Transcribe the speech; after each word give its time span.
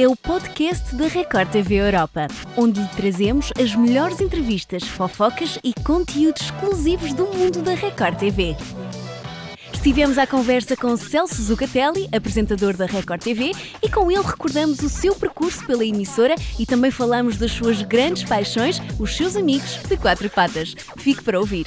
é 0.00 0.06
o 0.06 0.14
podcast 0.14 0.94
da 0.94 1.08
Record 1.08 1.50
TV 1.50 1.74
Europa, 1.74 2.28
onde 2.56 2.80
lhe 2.80 2.88
trazemos 2.90 3.52
as 3.60 3.74
melhores 3.74 4.20
entrevistas, 4.20 4.84
fofocas 4.84 5.58
e 5.64 5.74
conteúdos 5.82 6.42
exclusivos 6.42 7.12
do 7.12 7.26
mundo 7.26 7.62
da 7.62 7.74
Record 7.74 8.16
TV. 8.16 8.56
Estivemos 9.72 10.16
à 10.16 10.24
conversa 10.24 10.76
com 10.76 10.96
Celso 10.96 11.42
Zucatelli, 11.42 12.08
apresentador 12.14 12.76
da 12.76 12.86
Record 12.86 13.20
TV, 13.20 13.50
e 13.82 13.90
com 13.90 14.08
ele 14.08 14.22
recordamos 14.22 14.78
o 14.82 14.88
seu 14.88 15.16
percurso 15.16 15.66
pela 15.66 15.84
emissora 15.84 16.36
e 16.60 16.64
também 16.64 16.92
falamos 16.92 17.36
das 17.36 17.50
suas 17.50 17.82
grandes 17.82 18.22
paixões, 18.22 18.80
os 19.00 19.16
seus 19.16 19.34
amigos 19.34 19.80
de 19.88 19.96
quatro 19.96 20.30
patas. 20.30 20.76
Fique 20.96 21.24
para 21.24 21.40
ouvir. 21.40 21.66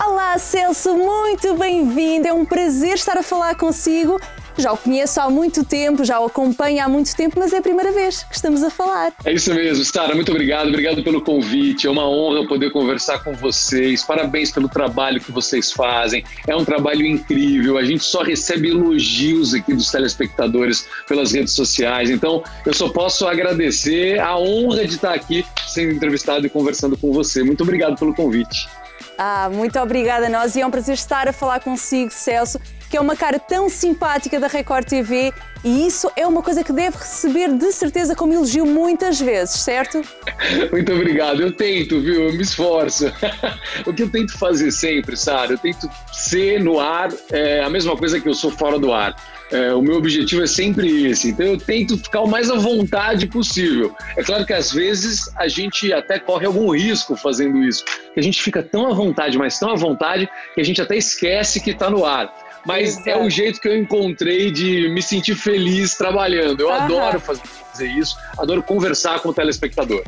Olá, 0.00 0.38
Celso, 0.38 0.96
muito 0.96 1.54
bem-vindo. 1.54 2.26
É 2.26 2.32
um 2.32 2.46
prazer 2.46 2.94
estar 2.94 3.18
a 3.18 3.22
falar 3.22 3.56
consigo. 3.56 4.18
Já 4.58 4.72
o 4.72 4.76
conheço 4.76 5.20
há 5.20 5.30
muito 5.30 5.64
tempo, 5.64 6.04
já 6.04 6.20
o 6.20 6.26
acompanho 6.26 6.84
há 6.84 6.88
muito 6.88 7.14
tempo, 7.14 7.38
mas 7.38 7.52
é 7.52 7.58
a 7.58 7.62
primeira 7.62 7.92
vez 7.92 8.22
que 8.24 8.34
estamos 8.34 8.62
a 8.62 8.70
falar. 8.70 9.12
É 9.24 9.32
isso 9.32 9.52
mesmo, 9.54 9.84
Sara, 9.84 10.14
muito 10.14 10.30
obrigado, 10.30 10.68
obrigado 10.68 11.02
pelo 11.02 11.20
convite. 11.22 11.86
É 11.86 11.90
uma 11.90 12.08
honra 12.08 12.46
poder 12.46 12.70
conversar 12.70 13.22
com 13.24 13.32
vocês. 13.32 14.02
Parabéns 14.04 14.50
pelo 14.50 14.68
trabalho 14.68 15.20
que 15.20 15.32
vocês 15.32 15.72
fazem. 15.72 16.24
É 16.46 16.54
um 16.54 16.64
trabalho 16.64 17.04
incrível. 17.06 17.78
A 17.78 17.84
gente 17.84 18.04
só 18.04 18.22
recebe 18.22 18.68
elogios 18.68 19.54
aqui 19.54 19.74
dos 19.74 19.90
telespectadores 19.90 20.86
pelas 21.08 21.32
redes 21.32 21.54
sociais. 21.54 22.10
Então, 22.10 22.42
eu 22.66 22.74
só 22.74 22.88
posso 22.88 23.26
agradecer 23.26 24.18
a 24.20 24.36
honra 24.36 24.86
de 24.86 24.94
estar 24.94 25.14
aqui 25.14 25.44
sendo 25.66 25.92
entrevistado 25.92 26.46
e 26.46 26.50
conversando 26.50 26.96
com 26.96 27.12
você. 27.12 27.42
Muito 27.42 27.62
obrigado 27.62 27.98
pelo 27.98 28.14
convite. 28.14 28.68
Ah, 29.18 29.48
muito 29.52 29.78
obrigada 29.78 30.26
a 30.26 30.28
nós 30.28 30.56
e 30.56 30.60
é 30.60 30.66
um 30.66 30.70
prazer 30.70 30.94
estar 30.94 31.28
a 31.28 31.32
falar 31.32 31.60
consigo, 31.60 32.10
Celso, 32.10 32.60
que 32.88 32.96
é 32.96 33.00
uma 33.00 33.14
cara 33.14 33.38
tão 33.38 33.68
simpática 33.68 34.40
da 34.40 34.46
Record 34.46 34.86
TV 34.86 35.32
e 35.62 35.86
isso 35.86 36.10
é 36.16 36.26
uma 36.26 36.42
coisa 36.42 36.64
que 36.64 36.72
deve 36.72 36.96
receber 36.96 37.52
de 37.52 37.70
certeza 37.72 38.16
como 38.16 38.32
elogio 38.32 38.64
muitas 38.64 39.20
vezes, 39.20 39.60
certo? 39.60 40.00
Muito 40.72 40.92
obrigado. 40.92 41.42
Eu 41.42 41.52
tento, 41.52 42.00
viu? 42.00 42.28
Eu 42.28 42.32
me 42.32 42.42
esforço. 42.42 43.12
o 43.86 43.92
que 43.92 44.02
eu 44.02 44.10
tento 44.10 44.36
fazer 44.38 44.70
sempre, 44.70 45.16
Sara, 45.16 45.52
eu 45.52 45.58
tento 45.58 45.88
ser 46.12 46.62
no 46.62 46.80
ar 46.80 47.10
é, 47.30 47.62
a 47.62 47.68
mesma 47.68 47.96
coisa 47.96 48.18
que 48.18 48.28
eu 48.28 48.34
sou 48.34 48.50
fora 48.50 48.78
do 48.78 48.92
ar. 48.92 49.14
É, 49.50 49.74
o 49.74 49.82
meu 49.82 49.96
objetivo 49.96 50.42
é 50.42 50.46
sempre 50.46 51.06
esse. 51.06 51.30
Então 51.30 51.44
eu 51.44 51.58
tento 51.58 51.98
ficar 51.98 52.20
o 52.20 52.28
mais 52.28 52.50
à 52.50 52.56
vontade 52.56 53.26
possível. 53.26 53.94
É 54.16 54.22
claro 54.22 54.46
que 54.46 54.52
às 54.52 54.72
vezes 54.72 55.28
a 55.36 55.48
gente 55.48 55.92
até 55.92 56.18
corre 56.18 56.46
algum 56.46 56.70
risco 56.70 57.16
fazendo 57.16 57.62
isso. 57.64 57.84
Que 58.14 58.20
a 58.20 58.22
gente 58.22 58.40
fica 58.40 58.62
tão 58.62 58.86
à 58.86 58.94
vontade, 58.94 59.36
mas 59.36 59.58
tão 59.58 59.70
à 59.70 59.74
vontade, 59.74 60.28
que 60.54 60.60
a 60.60 60.64
gente 60.64 60.80
até 60.80 60.96
esquece 60.96 61.60
que 61.60 61.70
está 61.70 61.90
no 61.90 62.04
ar. 62.04 62.32
Mas 62.64 62.90
Exato. 62.90 63.08
é 63.08 63.16
o 63.16 63.30
jeito 63.30 63.60
que 63.60 63.68
eu 63.68 63.76
encontrei 63.76 64.50
de 64.50 64.88
me 64.90 65.02
sentir 65.02 65.34
feliz 65.34 65.94
trabalhando. 65.94 66.60
Eu 66.60 66.70
adoro 66.70 67.18
fazer 67.18 67.88
isso, 67.88 68.16
adoro 68.38 68.62
conversar 68.62 69.20
com 69.20 69.30
o 69.30 69.34
telespectador. 69.34 70.04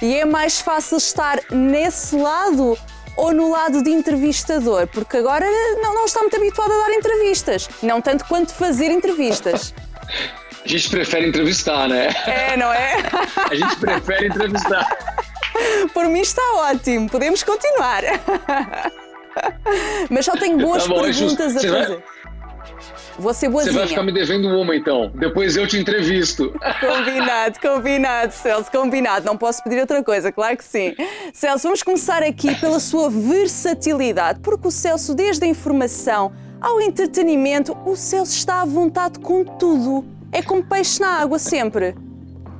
E 0.00 0.14
é 0.14 0.24
mais 0.24 0.60
fácil 0.60 0.96
estar 0.96 1.40
nesse 1.50 2.16
lado 2.16 2.76
ou 3.16 3.32
no 3.32 3.50
lado 3.50 3.82
de 3.82 3.90
entrevistador? 3.90 4.86
Porque 4.88 5.16
agora 5.16 5.46
não, 5.82 5.94
não 5.94 6.04
está 6.04 6.20
muito 6.20 6.36
habituado 6.36 6.72
a 6.72 6.78
dar 6.78 6.92
entrevistas, 6.92 7.68
não 7.82 8.00
tanto 8.00 8.24
quanto 8.24 8.52
fazer 8.54 8.90
entrevistas. 8.90 9.74
A 10.64 10.68
gente 10.68 10.88
prefere 10.90 11.28
entrevistar, 11.28 11.88
né? 11.88 12.14
É, 12.26 12.56
não 12.56 12.72
é? 12.72 12.96
A 13.50 13.54
gente 13.54 13.76
prefere 13.76 14.28
entrevistar. 14.28 14.86
Por 15.92 16.06
mim 16.06 16.20
está 16.20 16.42
ótimo, 16.54 17.10
podemos 17.10 17.42
continuar. 17.42 18.02
Mas 20.08 20.24
só 20.24 20.32
tenho 20.36 20.58
boas 20.58 20.84
tá 20.84 20.88
bom, 20.88 21.02
perguntas 21.02 21.56
a 21.56 21.60
fazer. 21.60 21.88
Vai... 21.88 22.02
Ser 23.34 23.48
boazinha. 23.48 23.72
Você 23.72 23.78
vai 23.78 23.88
ficar 23.88 24.02
me 24.02 24.12
devendo 24.12 24.48
uma, 24.48 24.74
então. 24.74 25.10
Depois 25.14 25.56
eu 25.56 25.66
te 25.66 25.76
entrevisto. 25.76 26.52
Combinado, 26.80 27.58
combinado, 27.60 28.32
Celso, 28.32 28.70
combinado. 28.70 29.26
Não 29.26 29.36
posso 29.36 29.62
pedir 29.62 29.80
outra 29.80 30.02
coisa, 30.02 30.32
claro 30.32 30.56
que 30.56 30.64
sim. 30.64 30.94
Celso, 31.32 31.64
vamos 31.64 31.82
começar 31.82 32.22
aqui 32.22 32.54
pela 32.56 32.80
sua 32.80 33.08
versatilidade, 33.10 34.40
porque 34.40 34.68
o 34.68 34.70
Celso, 34.70 35.14
desde 35.14 35.44
a 35.44 35.48
informação 35.48 36.32
ao 36.60 36.80
entretenimento, 36.80 37.76
o 37.84 37.96
Celso 37.96 38.34
está 38.34 38.62
à 38.62 38.64
vontade 38.64 39.18
com 39.18 39.44
tudo. 39.44 40.04
É 40.30 40.42
como 40.42 40.62
peixe 40.62 41.00
na 41.00 41.20
água, 41.20 41.38
sempre. 41.38 41.94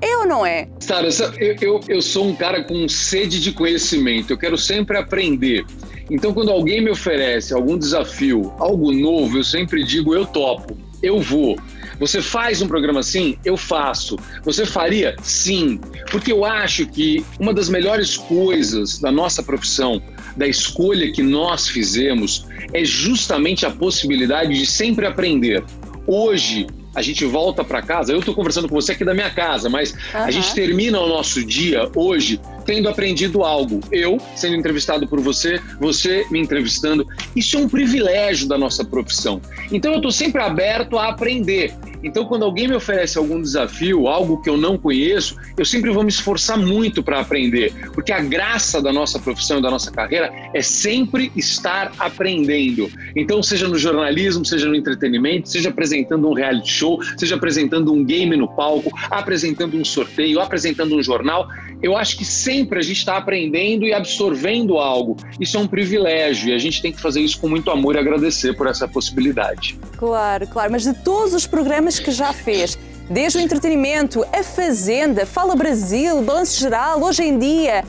É 0.01 0.17
ou 0.19 0.27
não 0.27 0.45
é? 0.45 0.69
Sara, 0.81 1.09
eu, 1.39 1.57
eu, 1.61 1.81
eu 1.89 2.03
sou 2.03 2.27
um 2.27 2.35
cara 2.35 2.65
com 2.65 2.89
sede 2.89 3.41
de 3.41 3.53
conhecimento. 3.53 4.33
Eu 4.33 4.39
quero 4.39 4.59
sempre 4.59 4.99
aprender. 4.99 5.65
Então, 6.13 6.35
quando 6.35 6.51
alguém 6.51 6.83
me 6.83 6.91
oferece 6.91 7.55
algum 7.55 7.79
desafio, 7.79 8.53
algo 8.59 8.93
novo, 8.93 9.39
eu 9.39 9.43
sempre 9.43 9.83
digo: 9.83 10.15
eu 10.15 10.27
topo, 10.27 10.77
eu 11.03 11.19
vou. 11.19 11.59
Você 11.99 12.21
faz 12.21 12.61
um 12.61 12.69
programa 12.69 13.01
assim? 13.01 13.39
Eu 13.43 13.57
faço. 13.57 14.19
Você 14.45 14.67
faria? 14.67 15.17
Sim. 15.23 15.81
Porque 16.11 16.31
eu 16.31 16.45
acho 16.45 16.87
que 16.87 17.25
uma 17.41 17.55
das 17.55 17.71
melhores 17.71 18.17
coisas 18.17 18.99
da 18.99 19.11
nossa 19.11 19.43
profissão, 19.43 20.03
da 20.37 20.47
escolha 20.47 21.11
que 21.11 21.23
nós 21.23 21.69
fizemos, 21.69 22.47
é 22.75 22.85
justamente 22.85 23.65
a 23.65 23.71
possibilidade 23.71 24.53
de 24.53 24.67
sempre 24.67 25.07
aprender. 25.07 25.65
Hoje, 26.07 26.67
a 26.95 27.03
gente 27.03 27.25
volta 27.25 27.65
para 27.65 27.83
casa. 27.83 28.13
Eu 28.13 28.19
estou 28.19 28.35
conversando 28.35 28.69
com 28.69 28.75
você 28.75 28.93
aqui 28.93 29.05
da 29.05 29.15
minha 29.15 29.31
casa, 29.31 29.69
mas 29.69 29.93
uhum. 29.93 30.21
a 30.21 30.31
gente 30.31 30.55
termina 30.55 31.01
o 31.01 31.09
nosso 31.09 31.45
dia 31.45 31.91
hoje 31.95 32.41
tendo 32.65 32.89
aprendido 32.89 33.43
algo. 33.43 33.81
Eu 33.91 34.19
sendo 34.37 34.57
entrevistado 34.57 35.07
por 35.07 35.21
você, 35.21 35.61
você 35.81 36.25
me 36.31 36.41
entrevistando. 36.41 37.07
Isso 37.35 37.57
é 37.57 37.61
um 37.61 37.69
privilégio 37.69 38.47
da 38.47 38.59
nossa 38.59 38.85
profissão. 38.85 39.41
Então 39.71 39.93
eu 39.93 39.97
estou 39.97 40.13
sempre 40.13 40.43
aberto 40.43 40.99
a 40.99 41.09
aprender. 41.09 41.75
Então, 42.03 42.25
quando 42.25 42.45
alguém 42.45 42.69
me 42.69 42.75
oferece 42.75 43.19
algum 43.19 43.41
desafio, 43.41 44.09
algo 44.09 44.41
que 44.41 44.51
eu 44.51 44.57
não 44.57 44.77
conheço, 44.77 45.37
eu 45.57 45.65
sempre 45.65 45.91
vou 45.91 46.03
me 46.03 46.09
esforçar 46.09 46.59
muito 46.59 47.03
para 47.03 47.21
aprender, 47.21 47.73
porque 47.95 48.13
a 48.13 48.21
graça 48.21 48.81
da 48.83 48.93
nossa 48.93 49.19
profissão 49.19 49.59
e 49.59 49.63
da 49.63 49.71
nossa 49.71 49.91
carreira 49.91 50.33
é 50.53 50.63
sempre 50.63 51.31
estar 51.37 51.93
aprendendo. 51.99 52.91
Então, 53.15 53.43
seja 53.43 53.69
no 53.69 53.79
jornalismo, 53.79 54.45
seja 54.45 54.69
no 54.69 54.75
entretenimento, 54.75 55.49
seja 55.49 55.69
apresentando 55.69 56.29
um 56.29 56.33
reality 56.33 56.73
show, 56.73 57.01
seja 57.17 57.37
apresentando 57.37 57.93
um 57.93 58.05
game 58.05 58.37
no 58.37 58.49
palco, 58.49 58.91
apresentando 59.11 59.77
um 59.77 59.85
sorteio, 59.85 60.41
apresentando 60.41 60.97
um 60.97 61.03
jornal, 61.03 61.49
eu 61.83 61.97
acho 61.97 62.17
que 62.17 62.25
sempre 62.25 62.79
a 62.79 62.83
gente 62.83 62.99
está 62.99 63.17
aprendendo 63.17 63.85
e 63.85 63.93
absorvendo 63.93 64.79
algo. 64.79 65.17
Isso 65.41 65.57
é 65.57 65.61
um 65.61 65.67
privilégio 65.67 66.51
e 66.51 66.55
a 66.55 66.59
gente 66.59 66.81
tem 66.81 66.93
que 66.93 67.01
fazer 67.01 67.21
isso 67.21 67.41
com 67.41 67.49
muito 67.49 67.71
amor 67.71 67.97
e 67.97 67.99
agradecer 67.99 68.55
por 68.55 68.69
essa 68.69 68.87
possibilidade. 68.87 69.77
Claro, 69.99 70.47
claro, 70.47 70.71
mas 70.71 70.85
de 70.85 70.95
todos 70.95 71.35
os 71.35 71.47
programas 71.47 71.92
que 71.99 72.11
já 72.11 72.33
fez, 72.33 72.79
desde 73.11 73.39
o 73.39 73.41
entretenimento, 73.41 74.25
a 74.33 74.43
Fazenda, 74.43 75.27
Fala 75.27 75.55
Brasil, 75.55 76.23
Balanço 76.23 76.59
Geral, 76.59 77.03
Hoje 77.03 77.25
em 77.25 77.39
Dia, 77.39 77.85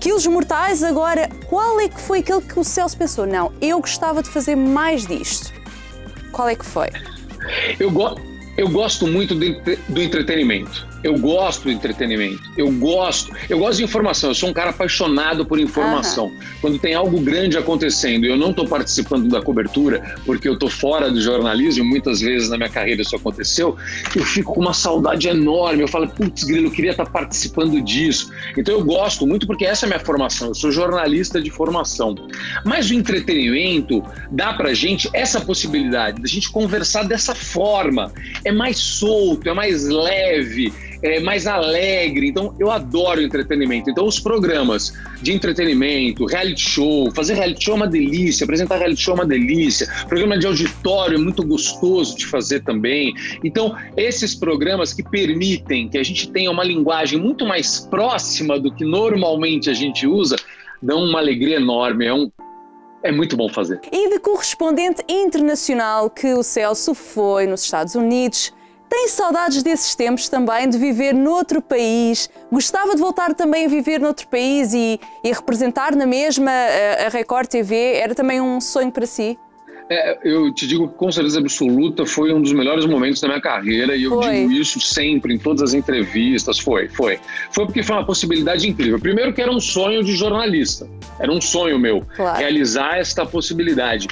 Quilos 0.00 0.26
Mortais, 0.26 0.82
agora, 0.82 1.28
qual 1.48 1.78
é 1.78 1.88
que 1.88 2.00
foi 2.00 2.20
aquele 2.20 2.40
que 2.40 2.58
o 2.58 2.64
Celso 2.64 2.96
pensou? 2.96 3.26
Não, 3.26 3.52
eu 3.60 3.80
gostava 3.80 4.22
de 4.22 4.30
fazer 4.30 4.56
mais 4.56 5.06
disto. 5.06 5.52
Qual 6.32 6.48
é 6.48 6.54
que 6.54 6.64
foi? 6.64 6.88
Eu, 7.78 7.90
go 7.90 8.14
eu 8.56 8.68
gosto 8.68 9.06
muito 9.06 9.34
do 9.34 10.02
entretenimento. 10.02 10.89
Eu 11.02 11.18
gosto 11.18 11.64
do 11.64 11.70
entretenimento. 11.70 12.42
Eu 12.56 12.70
gosto. 12.72 13.32
Eu 13.48 13.58
gosto 13.58 13.78
de 13.78 13.84
informação. 13.84 14.30
Eu 14.30 14.34
sou 14.34 14.50
um 14.50 14.52
cara 14.52 14.70
apaixonado 14.70 15.46
por 15.46 15.58
informação. 15.58 16.26
Uhum. 16.26 16.38
Quando 16.60 16.78
tem 16.78 16.94
algo 16.94 17.20
grande 17.20 17.56
acontecendo 17.56 18.26
e 18.26 18.28
eu 18.28 18.36
não 18.36 18.50
estou 18.50 18.66
participando 18.66 19.28
da 19.28 19.40
cobertura, 19.40 20.16
porque 20.26 20.48
eu 20.48 20.54
estou 20.54 20.68
fora 20.68 21.10
do 21.10 21.20
jornalismo, 21.20 21.84
muitas 21.84 22.20
vezes 22.20 22.50
na 22.50 22.56
minha 22.56 22.68
carreira 22.68 23.00
isso 23.00 23.16
aconteceu, 23.16 23.76
eu 24.14 24.24
fico 24.24 24.54
com 24.54 24.60
uma 24.60 24.74
saudade 24.74 25.28
enorme. 25.28 25.82
Eu 25.82 25.88
falo, 25.88 26.06
putz, 26.08 26.44
Grilo, 26.44 26.66
eu 26.66 26.70
queria 26.70 26.90
estar 26.90 27.06
tá 27.06 27.10
participando 27.10 27.80
disso. 27.80 28.30
Então 28.56 28.74
eu 28.74 28.84
gosto 28.84 29.26
muito 29.26 29.46
porque 29.46 29.64
essa 29.64 29.86
é 29.86 29.86
a 29.86 29.90
minha 29.90 30.00
formação. 30.00 30.48
Eu 30.48 30.54
sou 30.54 30.70
jornalista 30.70 31.40
de 31.40 31.50
formação. 31.50 32.14
Mas 32.64 32.90
o 32.90 32.94
entretenimento 32.94 34.02
dá 34.30 34.52
pra 34.52 34.74
gente 34.74 35.08
essa 35.14 35.40
possibilidade 35.40 36.20
da 36.20 36.28
gente 36.28 36.50
conversar 36.50 37.04
dessa 37.04 37.34
forma. 37.34 38.12
É 38.44 38.52
mais 38.52 38.76
solto, 38.78 39.48
é 39.48 39.54
mais 39.54 39.86
leve 39.86 40.72
é, 41.02 41.20
mais 41.20 41.46
alegre. 41.46 42.28
Então, 42.28 42.54
eu 42.58 42.70
adoro 42.70 43.20
entretenimento. 43.22 43.90
Então, 43.90 44.06
os 44.06 44.18
programas 44.18 44.92
de 45.22 45.32
entretenimento, 45.32 46.24
reality 46.26 46.60
show, 46.60 47.10
fazer 47.12 47.34
reality 47.34 47.64
show 47.64 47.74
é 47.74 47.76
uma 47.76 47.86
delícia, 47.86 48.44
apresentar 48.44 48.78
reality 48.78 49.02
show 49.02 49.14
é 49.14 49.18
uma 49.18 49.26
delícia, 49.26 49.88
programa 50.08 50.38
de 50.38 50.46
auditório 50.46 51.16
é 51.16 51.20
muito 51.20 51.44
gostoso 51.44 52.16
de 52.16 52.26
fazer 52.26 52.62
também. 52.62 53.14
Então, 53.44 53.76
esses 53.96 54.34
programas 54.34 54.92
que 54.92 55.02
permitem 55.02 55.88
que 55.88 55.98
a 55.98 56.02
gente 56.02 56.30
tenha 56.30 56.50
uma 56.50 56.64
linguagem 56.64 57.18
muito 57.18 57.44
mais 57.46 57.80
próxima 57.80 58.58
do 58.58 58.72
que 58.72 58.84
normalmente 58.84 59.70
a 59.70 59.74
gente 59.74 60.06
usa, 60.06 60.36
dão 60.82 61.02
uma 61.02 61.18
alegria 61.18 61.56
enorme. 61.56 62.06
É 62.06 62.14
um 62.14 62.30
é 63.02 63.10
muito 63.10 63.36
bom 63.36 63.48
fazer. 63.48 63.80
E 63.90 64.10
de 64.10 64.18
correspondente 64.18 65.02
internacional 65.08 66.10
que 66.10 66.34
o 66.34 66.42
Celso 66.42 66.94
foi 66.94 67.46
nos 67.46 67.62
Estados 67.62 67.94
Unidos, 67.94 68.52
tem 68.90 69.06
saudades 69.06 69.62
desses 69.62 69.94
tempos 69.94 70.28
também, 70.28 70.68
de 70.68 70.76
viver 70.76 71.14
noutro 71.14 71.62
país? 71.62 72.28
Gostava 72.50 72.94
de 72.94 73.00
voltar 73.00 73.32
também 73.34 73.66
a 73.66 73.68
viver 73.68 74.00
noutro 74.00 74.26
país 74.26 74.74
e, 74.74 75.00
e 75.22 75.32
representar 75.32 75.94
na 75.94 76.04
mesma 76.04 76.50
a, 76.50 77.06
a 77.06 77.08
Record 77.08 77.46
TV? 77.46 77.94
Era 77.94 78.16
também 78.16 78.40
um 78.40 78.60
sonho 78.60 78.90
para 78.90 79.06
si? 79.06 79.38
É, 79.92 80.18
eu 80.22 80.52
te 80.54 80.68
digo 80.68 80.86
com 80.88 81.10
certeza 81.10 81.40
absoluta 81.40 82.06
foi 82.06 82.32
um 82.32 82.40
dos 82.40 82.52
melhores 82.52 82.86
momentos 82.86 83.20
da 83.20 83.26
minha 83.26 83.40
carreira 83.40 83.96
e 83.96 84.04
eu 84.04 84.10
foi. 84.10 84.30
digo 84.30 84.52
isso 84.52 84.80
sempre 84.80 85.34
em 85.34 85.38
todas 85.38 85.62
as 85.62 85.74
entrevistas. 85.74 86.58
Foi, 86.58 86.88
foi. 86.88 87.18
Foi 87.50 87.66
porque 87.66 87.82
foi 87.82 87.96
uma 87.96 88.06
possibilidade 88.06 88.68
incrível. 88.68 89.00
Primeiro 89.00 89.32
que 89.32 89.40
era 89.40 89.50
um 89.50 89.60
sonho 89.60 90.04
de 90.04 90.14
jornalista. 90.14 90.88
Era 91.18 91.32
um 91.32 91.40
sonho 91.40 91.78
meu 91.78 92.04
claro. 92.14 92.38
realizar 92.38 92.98
esta 92.98 93.26
possibilidade. 93.26 94.06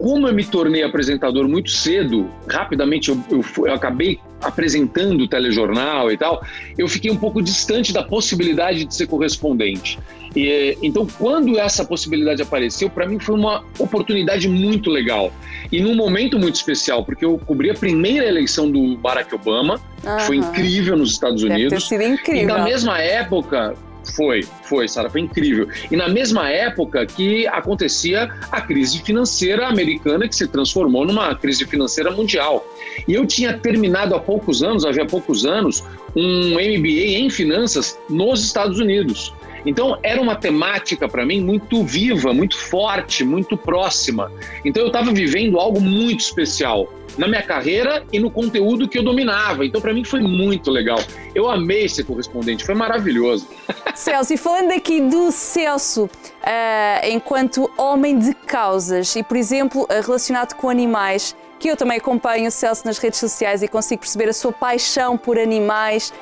Como 0.00 0.26
eu 0.26 0.32
me 0.32 0.42
tornei 0.42 0.82
apresentador 0.82 1.46
muito 1.46 1.70
cedo, 1.70 2.30
rapidamente 2.48 3.10
eu, 3.10 3.22
eu, 3.30 3.44
eu 3.66 3.74
acabei 3.74 4.18
apresentando 4.40 5.24
o 5.24 5.28
telejornal 5.28 6.10
e 6.10 6.16
tal, 6.16 6.42
eu 6.78 6.88
fiquei 6.88 7.10
um 7.10 7.16
pouco 7.18 7.42
distante 7.42 7.92
da 7.92 8.02
possibilidade 8.02 8.86
de 8.86 8.94
ser 8.94 9.06
correspondente. 9.06 9.98
E, 10.34 10.78
então, 10.82 11.06
quando 11.18 11.58
essa 11.58 11.84
possibilidade 11.84 12.40
apareceu, 12.40 12.88
para 12.88 13.06
mim 13.06 13.18
foi 13.18 13.34
uma 13.34 13.62
oportunidade 13.78 14.48
muito 14.48 14.88
legal. 14.88 15.30
E 15.70 15.82
num 15.82 15.94
momento 15.94 16.38
muito 16.38 16.54
especial, 16.54 17.04
porque 17.04 17.22
eu 17.22 17.36
cobri 17.36 17.70
a 17.70 17.74
primeira 17.74 18.26
eleição 18.26 18.70
do 18.70 18.96
Barack 18.96 19.34
Obama, 19.34 19.78
que 20.00 20.22
foi 20.22 20.36
incrível 20.36 20.96
nos 20.96 21.12
Estados 21.12 21.42
Unidos. 21.42 21.64
Deve 21.64 21.74
ter 21.74 21.80
sido 21.82 22.02
incrível. 22.04 22.42
E 22.42 22.46
na 22.46 22.64
mesma 22.64 22.98
época, 22.98 23.76
foi, 24.10 24.44
foi, 24.62 24.88
Sara, 24.88 25.08
foi 25.10 25.22
incrível. 25.22 25.68
E 25.90 25.96
na 25.96 26.08
mesma 26.08 26.48
época 26.48 27.06
que 27.06 27.46
acontecia 27.48 28.30
a 28.50 28.60
crise 28.60 29.00
financeira 29.02 29.66
americana, 29.66 30.28
que 30.28 30.36
se 30.36 30.46
transformou 30.46 31.06
numa 31.06 31.34
crise 31.34 31.64
financeira 31.66 32.10
mundial. 32.10 32.64
E 33.06 33.14
eu 33.14 33.26
tinha 33.26 33.56
terminado 33.56 34.14
há 34.14 34.20
poucos 34.20 34.62
anos, 34.62 34.84
havia 34.84 35.06
poucos 35.06 35.44
anos, 35.44 35.84
um 36.14 36.54
MBA 36.54 37.18
em 37.18 37.30
finanças 37.30 37.98
nos 38.08 38.44
Estados 38.44 38.78
Unidos. 38.78 39.32
Então 39.64 39.98
era 40.02 40.20
uma 40.20 40.36
temática 40.36 41.08
para 41.08 41.24
mim 41.24 41.40
muito 41.40 41.84
viva, 41.84 42.32
muito 42.32 42.56
forte, 42.56 43.24
muito 43.24 43.56
próxima. 43.56 44.30
Então 44.64 44.82
eu 44.82 44.88
estava 44.88 45.12
vivendo 45.12 45.58
algo 45.58 45.80
muito 45.80 46.20
especial 46.20 46.88
na 47.18 47.26
minha 47.26 47.42
carreira 47.42 48.04
e 48.12 48.18
no 48.18 48.30
conteúdo 48.30 48.88
que 48.88 48.98
eu 48.98 49.02
dominava. 49.02 49.64
Então 49.64 49.80
para 49.80 49.92
mim 49.92 50.04
foi 50.04 50.20
muito 50.20 50.70
legal. 50.70 50.98
Eu 51.34 51.48
amei 51.48 51.88
ser 51.88 52.04
correspondente, 52.04 52.64
foi 52.64 52.74
maravilhoso. 52.74 53.48
Celso, 53.94 54.32
e 54.32 54.36
falando 54.36 54.72
aqui 54.72 55.00
do 55.00 55.30
Celso, 55.30 56.04
uh, 56.04 57.06
enquanto 57.06 57.70
homem 57.76 58.18
de 58.18 58.34
causas 58.34 59.14
e, 59.16 59.22
por 59.22 59.36
exemplo, 59.36 59.86
relacionado 60.02 60.54
com 60.54 60.68
animais, 60.68 61.36
que 61.58 61.68
eu 61.68 61.76
também 61.76 61.98
acompanho 61.98 62.48
o 62.48 62.50
Celso 62.50 62.86
nas 62.86 62.96
redes 62.96 63.20
sociais 63.20 63.62
e 63.62 63.68
consigo 63.68 64.00
perceber 64.00 64.30
a 64.30 64.32
sua 64.32 64.50
paixão 64.50 65.18
por 65.18 65.38
animais 65.38 66.12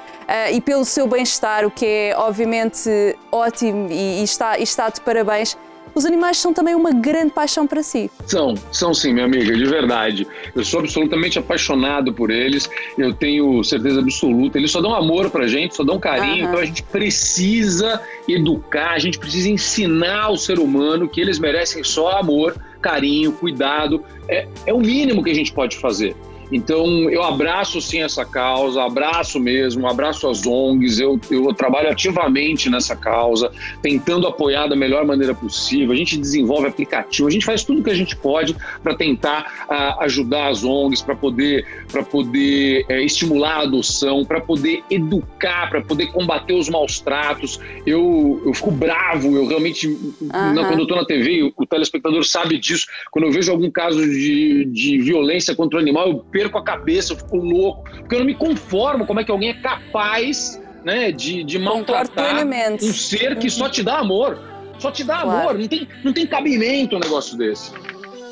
e 0.53 0.61
pelo 0.61 0.85
seu 0.85 1.07
bem-estar, 1.07 1.65
o 1.65 1.71
que 1.71 1.87
é 1.87 2.15
obviamente 2.17 3.17
ótimo 3.33 3.89
e, 3.91 4.23
está, 4.23 4.59
e 4.59 4.63
está 4.63 4.91
de 4.91 5.01
parabéns. 5.01 5.57
Os 5.95 6.05
animais 6.05 6.37
são 6.37 6.53
também 6.53 6.75
uma 6.75 6.93
grande 6.93 7.33
paixão 7.33 7.67
para 7.67 7.83
si. 7.83 8.11
São, 8.27 8.55
são 8.71 8.95
sim, 8.95 9.13
minha 9.13 9.25
amiga, 9.25 9.57
de 9.57 9.65
verdade. 9.65 10.27
Eu 10.55 10.65
sou 10.65 10.81
absolutamente 10.81 11.39
apaixonado 11.39 12.13
por 12.13 12.31
eles, 12.31 12.71
eu 12.97 13.13
tenho 13.13 13.65
certeza 13.65 14.01
absoluta. 14.01 14.59
Eles 14.59 14.71
só 14.71 14.81
dão 14.81 14.95
amor 14.95 15.31
pra 15.31 15.49
gente, 15.49 15.75
só 15.75 15.83
dão 15.83 15.99
carinho, 15.99 16.45
uhum. 16.45 16.49
então 16.51 16.61
a 16.61 16.65
gente 16.65 16.83
precisa 16.85 18.01
educar, 18.29 18.93
a 18.93 18.99
gente 18.99 19.19
precisa 19.19 19.49
ensinar 19.49 20.25
ao 20.25 20.37
ser 20.37 20.59
humano 20.59 21.09
que 21.09 21.21
eles 21.21 21.39
merecem 21.39 21.83
só 21.83 22.19
amor, 22.19 22.55
carinho, 22.81 23.33
cuidado. 23.33 24.05
É, 24.29 24.47
é 24.67 24.73
o 24.73 24.79
mínimo 24.79 25.25
que 25.25 25.31
a 25.31 25.35
gente 25.35 25.53
pode 25.53 25.79
fazer. 25.79 26.15
Então, 26.50 27.11
eu 27.11 27.23
abraço 27.23 27.81
sim 27.81 28.00
essa 28.00 28.25
causa, 28.25 28.83
abraço 28.83 29.39
mesmo, 29.39 29.87
abraço 29.87 30.29
as 30.29 30.47
ONGs, 30.47 30.99
eu, 30.99 31.21
eu 31.31 31.53
trabalho 31.53 31.91
ativamente 31.91 32.71
nessa 32.71 32.97
causa, 32.97 33.50
tentando 33.83 34.27
apoiar 34.27 34.67
da 34.67 34.77
melhor 34.77 35.05
maneira 35.05 35.35
possível. 35.35 35.93
A 35.93 35.97
gente 35.97 36.17
desenvolve 36.17 36.67
aplicativo, 36.67 37.29
a 37.29 37.31
gente 37.31 37.45
faz 37.45 37.65
tudo 37.65 37.83
que 37.83 37.91
a 37.91 37.95
gente 37.95 38.17
pode 38.17 38.56
para 38.83 38.95
tentar 38.95 39.67
uh, 39.69 40.03
ajudar 40.03 40.49
as 40.49 40.65
ONGs, 40.65 41.03
para 41.03 41.15
poder, 41.15 41.67
pra 41.91 42.03
poder 42.03 42.87
uh, 42.89 42.93
estimular 42.94 43.56
a 43.56 43.62
adoção, 43.62 44.25
para 44.25 44.41
poder 44.41 44.83
educar, 44.91 45.69
para 45.69 45.83
poder 45.83 46.06
combater 46.12 46.55
os 46.55 46.69
maus 46.69 46.99
tratos. 47.01 47.61
Eu, 47.87 48.43
eu 48.44 48.55
fico 48.55 48.71
bravo, 48.71 49.37
eu 49.37 49.47
realmente, 49.47 49.87
uhum. 49.87 50.29
quando 50.29 50.79
eu 50.79 50.83
estou 50.83 50.97
na 50.97 51.05
TV, 51.05 51.43
o, 51.43 51.53
o 51.56 51.67
telespectador 51.67 52.25
sabe 52.25 52.59
disso, 52.59 52.87
quando 53.11 53.27
eu 53.27 53.33
vejo 53.33 53.51
algum 53.51 53.71
caso 53.71 54.01
de, 54.01 54.65
de 54.67 54.99
violência 54.99 55.55
contra 55.55 55.79
o 55.79 55.83
animal, 55.83 56.09
eu 56.09 56.19
perco 56.38 56.56
a 56.56 56.62
cabeça, 56.62 57.12
eu 57.12 57.17
fico 57.17 57.37
louco, 57.37 57.82
porque 57.82 58.14
eu 58.14 58.20
não 58.20 58.26
me 58.26 58.35
conformo 58.35 59.05
como 59.05 59.19
é 59.19 59.25
que 59.25 59.31
alguém 59.31 59.50
é 59.50 59.55
capaz 59.55 60.61
né, 60.85 61.11
de, 61.11 61.43
de 61.43 61.58
maltratar 61.58 62.46
um 62.46 62.93
ser 62.93 63.37
que 63.38 63.50
só 63.50 63.69
te 63.69 63.82
dá 63.82 63.99
amor. 63.99 64.38
Só 64.79 64.93
te 64.93 65.02
dá 65.02 65.23
claro. 65.23 65.40
amor, 65.40 65.58
não 65.58 65.67
tem, 65.67 65.88
não 66.05 66.12
tem 66.12 66.25
cabimento 66.25 66.94
um 66.94 67.00
negócio 67.00 67.37
desse. 67.37 67.73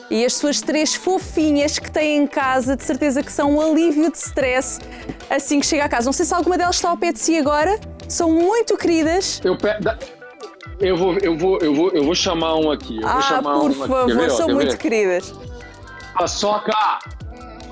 E 0.09 0.25
as 0.25 0.35
suas 0.35 0.61
três 0.61 0.95
fofinhas 0.95 1.81
que 1.81 1.91
têm 1.91 2.19
em 2.19 2.27
casa, 2.29 2.77
de 2.77 2.85
certeza 2.85 3.25
que 3.25 3.33
são 3.33 3.57
um 3.57 3.61
alívio 3.61 4.13
de 4.13 4.17
stress 4.17 4.79
assim 5.29 5.59
que 5.59 5.67
chega 5.67 5.85
a 5.85 5.89
casa. 5.89 6.07
Não 6.07 6.13
sei 6.13 6.25
se 6.25 6.33
alguma 6.33 6.57
delas 6.57 6.77
está 6.77 6.91
ao 6.91 6.97
pé 6.97 7.13
de 7.13 7.19
si 7.19 7.37
agora. 7.37 7.81
São 8.09 8.31
muito 8.31 8.77
queridas. 8.77 9.41
Eu, 9.45 9.59
pe... 9.59 9.71
eu, 10.79 10.97
vou, 10.97 11.19
eu, 11.19 11.37
vou, 11.37 11.59
eu, 11.61 11.75
vou, 11.75 11.91
eu 11.91 12.05
vou 12.05 12.15
chamar 12.15 12.55
um 12.55 12.71
aqui. 12.71 13.03
Eu 13.03 13.09
ah, 13.09 13.15
vou 13.15 13.23
chamar 13.23 13.59
por 13.59 13.71
um 13.73 13.75
favor, 13.75 14.21
aqui. 14.21 14.31
são 14.31 14.49
muito 14.51 14.71
ver? 14.71 14.79
queridas. 14.79 15.35
Paçoca! 16.15 16.73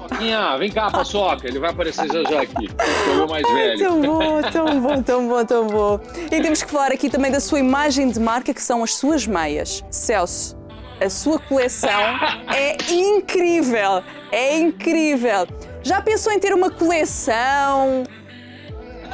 Paçoquinha, 0.09 0.57
vem 0.59 0.71
cá, 0.71 0.91
Paçoca. 0.91 1.47
Ele 1.47 1.59
vai 1.59 1.71
aparecer 1.71 2.07
já 2.07 2.23
já 2.29 2.43
aqui. 2.43 2.69
É 2.79 3.23
o 3.23 3.29
mais 3.29 3.49
velho. 3.49 3.79
Tão 3.79 4.01
bom, 4.01 4.43
tão 4.43 4.81
bom, 4.81 5.03
tão 5.03 5.29
bom, 5.29 5.45
tão 5.45 5.67
bom. 5.67 6.01
E 6.31 6.41
temos 6.43 6.63
que 6.63 6.71
falar 6.71 6.93
aqui 6.93 7.09
também 7.09 7.31
da 7.31 7.41
sua 7.41 7.59
imagem 7.59 8.09
de 8.11 8.21
marca, 8.21 8.53
que 8.53 8.63
são 8.63 8.83
as 8.83 8.95
suas 8.95 9.27
meias. 9.27 9.85
Celso, 9.91 10.57
a 11.01 11.09
sua 11.09 11.39
coleção 11.39 11.91
é 12.55 12.77
incrível. 12.93 14.03
É 14.31 14.59
incrível. 14.59 15.47
Já 15.83 16.01
pensou 16.01 16.33
em 16.33 16.39
ter 16.39 16.55
uma 16.55 16.71
coleção? 16.71 18.05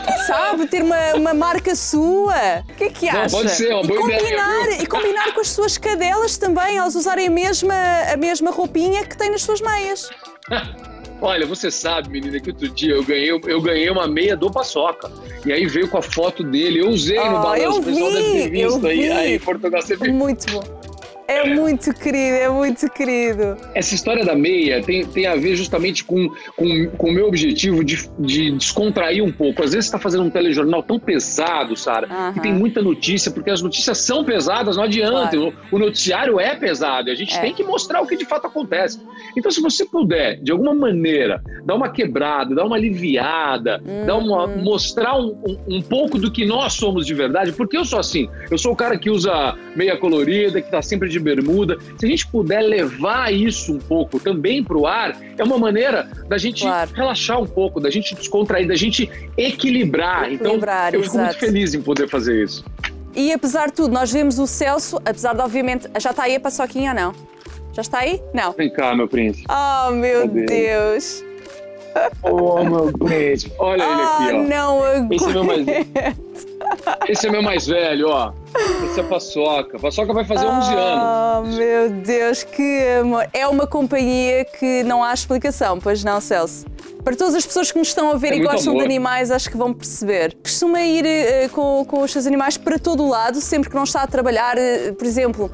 Quem 0.05 0.19
sabe 0.19 0.67
ter 0.67 0.83
uma, 0.83 1.15
uma 1.15 1.35
marca 1.35 1.75
sua? 1.75 2.65
O 2.71 2.75
que 2.75 2.85
é 2.85 2.91
que 2.91 3.09
acha? 3.09 3.23
Não, 3.23 3.29
pode 3.29 3.51
ser, 3.51 3.73
uma 3.73 3.85
e 3.85 3.87
boa 3.87 4.01
combinar, 4.01 4.63
ideia. 4.63 4.83
E 4.83 4.87
combinar 4.87 5.35
com 5.35 5.41
as 5.41 5.49
suas 5.49 5.77
cadelas 5.77 6.39
também, 6.39 6.79
elas 6.79 6.95
usarem 6.95 7.27
a 7.27 7.31
mesma, 7.31 7.75
a 8.11 8.17
mesma 8.17 8.51
roupinha 8.51 9.05
que 9.05 9.17
tem 9.17 9.31
nas 9.31 9.43
suas 9.43 9.61
meias. 9.61 10.09
Olha, 11.23 11.47
você 11.47 11.71
sabe, 11.71 12.09
menina, 12.09 12.41
que 12.41 12.49
outro 12.49 12.69
dia 12.69 12.95
eu 12.95 13.05
ganhei, 13.05 13.31
eu 13.31 13.61
ganhei 13.61 13.91
uma 13.91 14.09
meia 14.09 14.35
do 14.35 14.51
Paçoca. 14.51 15.11
E 15.45 15.53
aí 15.53 15.67
veio 15.67 15.87
com 15.87 15.99
a 15.99 16.03
foto 16.03 16.43
dele. 16.43 16.81
Eu 16.81 16.89
usei 16.89 17.19
oh, 17.19 17.31
no 17.31 17.43
balanço. 17.43 17.63
Eu 17.63 17.73
o 17.73 17.83
pessoal 17.83 18.11
vi, 18.11 18.17
deve 18.17 18.33
ter 18.33 18.51
visto 18.51 18.87
aí. 18.87 19.01
Vi. 19.03 19.11
Aí, 19.11 19.39
Portugal, 19.39 19.83
você 19.83 19.97
viu. 19.97 20.15
Muito 20.15 20.51
bom. 20.51 20.80
É 21.31 21.55
muito 21.55 21.95
querido, 21.95 22.37
é 22.37 22.49
muito 22.49 22.91
querido. 22.91 23.57
Essa 23.73 23.95
história 23.95 24.25
da 24.25 24.35
meia 24.35 24.83
tem, 24.83 25.07
tem 25.07 25.27
a 25.27 25.37
ver 25.37 25.55
justamente 25.55 26.03
com, 26.03 26.29
com, 26.57 26.87
com 26.99 27.09
o 27.09 27.13
meu 27.13 27.29
objetivo 27.29 27.85
de, 27.85 28.11
de 28.19 28.51
descontrair 28.51 29.23
um 29.23 29.31
pouco. 29.31 29.63
Às 29.63 29.71
vezes 29.71 29.87
você 29.87 29.91
está 29.91 29.99
fazendo 30.01 30.25
um 30.25 30.31
telejornal 30.31 30.83
tão 30.83 30.99
pesado, 30.99 31.77
Sara, 31.77 32.09
uhum. 32.09 32.33
que 32.33 32.41
tem 32.41 32.53
muita 32.53 32.83
notícia, 32.83 33.31
porque 33.31 33.49
as 33.49 33.63
notícias 33.63 33.99
são 33.99 34.25
pesadas, 34.25 34.77
não 34.77 34.83
adianta. 34.83 35.37
Claro. 35.37 35.55
O, 35.71 35.77
o, 35.77 35.79
noticiário 35.79 36.41
é 36.41 36.57
pesado 36.57 37.09
e 37.09 37.13
a 37.13 37.15
gente 37.15 37.37
é. 37.37 37.41
tem 37.41 37.55
que 37.55 37.63
mostrar 37.63 38.01
o 38.01 38.09
que 38.09 38.17
de 38.17 38.25
fato 38.25 38.49
acontece. 38.49 39.01
Então, 39.37 39.53
se 39.53 39.61
você 39.61 39.85
puder, 39.85 40.41
de 40.43 40.51
alguma 40.51 40.75
maneira, 40.75 41.41
dar 41.65 41.77
uma 41.77 41.91
quebrada, 41.91 42.57
dar 42.57 42.65
uma 42.65 42.75
aliviada, 42.75 43.81
uhum. 43.87 44.07
dar 44.07 44.17
uma, 44.17 44.47
mostrar 44.49 45.17
um, 45.17 45.39
um, 45.47 45.77
um 45.77 45.83
pouco 45.83 46.19
do 46.19 46.33
que 46.33 46.45
nós 46.45 46.73
somos 46.73 47.07
de 47.07 47.15
verdade, 47.15 47.53
porque 47.53 47.77
eu 47.77 47.85
sou 47.85 48.01
assim. 48.01 48.29
Eu 48.51 48.59
sou 48.59 48.73
o 48.73 48.77
cara 48.77 48.99
que 48.99 49.09
usa 49.09 49.57
meia 49.77 49.97
colorida, 49.97 50.61
que 50.61 50.67
está 50.67 50.83
sempre 50.83 51.09
de 51.09 51.20
bermuda. 51.21 51.79
Se 51.99 52.07
a 52.07 52.09
gente 52.09 52.27
puder 52.27 52.61
levar 52.63 53.33
isso 53.33 53.73
um 53.73 53.79
pouco 53.79 54.19
também 54.19 54.63
para 54.63 54.77
o 54.77 54.87
ar, 54.87 55.17
é 55.37 55.45
uma 55.45 55.59
maneira 55.59 56.11
da 56.29 56.39
gente 56.39 56.63
claro. 56.63 56.91
relaxar 56.95 57.41
um 57.41 57.47
pouco, 57.47 57.81
da 57.81 57.91
gente 57.91 58.15
descontrair, 58.15 58.67
da 58.67 58.77
gente 58.77 59.11
equilibrar. 59.37 60.33
equilibrar 60.33 60.89
então, 60.89 60.99
eu 60.99 61.05
fico 61.05 61.17
exato. 61.17 61.25
muito 61.27 61.39
feliz 61.39 61.75
em 61.75 61.83
poder 61.83 62.09
fazer 62.09 62.43
isso. 62.43 62.65
E 63.15 63.33
apesar 63.33 63.67
de 63.67 63.75
tudo, 63.75 63.93
nós 63.93 64.13
vemos 64.13 64.39
o 64.39 64.47
Celso, 64.47 64.97
apesar 65.05 65.35
de 65.35 65.41
obviamente. 65.41 65.89
Já 65.99 66.11
está 66.11 66.25
aí 66.25 66.37
a 66.37 66.41
paçoquinha 66.41 66.91
ou 66.91 66.97
não? 66.97 67.15
Já 67.73 67.83
está 67.83 67.99
aí? 67.99 68.21
Não. 68.33 68.53
Vem 68.53 68.73
cá, 68.73 68.95
meu 68.95 69.09
príncipe. 69.09 69.47
Oh, 69.49 69.91
meu 69.93 70.23
Cadê? 70.23 70.47
Deus. 70.47 71.25
Oh, 72.23 72.65
meu 72.65 72.93
príncipe. 72.93 73.53
Olha 73.59 73.85
oh, 73.85 73.93
ele 73.93 74.03
aqui, 74.03 74.37
ó. 74.37 74.43
Não 74.43 74.85
aguento. 74.85 75.13
Esse 75.13 75.25
é 75.25 75.33
meu 75.33 75.45
mais 75.45 75.67
Esse 77.09 77.27
é 77.27 77.31
meu 77.31 77.43
mais 77.43 77.67
velho, 77.67 78.09
ó. 78.09 78.33
Esse 78.85 79.01
é 79.01 79.03
a 79.03 79.07
Paçoca. 79.07 79.79
Paçoca 79.79 80.13
vai 80.13 80.25
fazer 80.25 80.47
11 80.47 80.75
oh, 80.75 80.79
anos. 80.79 81.55
Oh, 81.55 81.57
meu 81.57 81.91
Deus, 81.91 82.43
que 82.45 82.83
amor. 83.01 83.29
É 83.33 83.47
uma 83.47 83.67
companhia 83.67 84.45
que 84.45 84.83
não 84.85 85.03
há 85.03 85.13
explicação, 85.13 85.79
pois 85.79 86.05
não, 86.05 86.21
Celso? 86.21 86.67
Para 87.03 87.17
todas 87.17 87.35
as 87.35 87.47
pessoas 87.47 87.73
que 87.73 87.79
nos 87.79 87.89
estão 87.89 88.11
a 88.11 88.17
ver 88.17 88.33
é 88.33 88.37
e 88.37 88.41
gostam 88.41 88.73
amor. 88.73 88.83
de 88.83 88.87
animais, 88.87 89.31
acho 89.31 89.51
que 89.51 89.57
vão 89.57 89.73
perceber. 89.73 90.37
Costuma 90.43 90.83
ir 90.83 91.05
uh, 91.05 91.49
com, 91.51 91.85
com 91.85 92.03
os 92.03 92.13
seus 92.13 92.27
animais 92.27 92.57
para 92.57 92.79
todo 92.79 93.03
o 93.03 93.09
lado, 93.09 93.41
sempre 93.41 93.71
que 93.71 93.77
não 93.77 93.85
está 93.85 94.03
a 94.03 94.07
trabalhar, 94.07 94.57
uh, 94.57 94.95
por 94.95 95.07
exemplo, 95.07 95.51